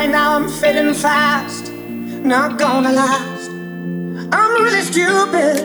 [0.00, 1.70] Right now I'm fading fast,
[2.24, 3.50] not gonna last.
[4.32, 5.60] I'm really stupid.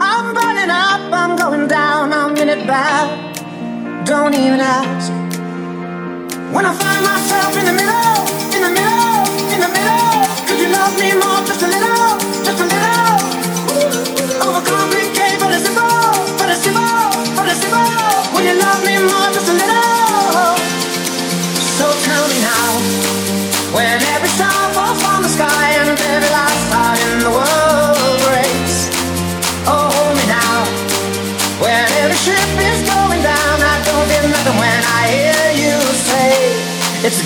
[0.00, 4.04] I'm burning up, I'm going down, I'm in it bad.
[4.04, 5.12] Don't even ask.
[6.52, 8.05] When I find myself in the middle.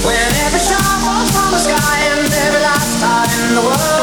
[0.04, 3.99] When every star falls from the sky and every last star in the world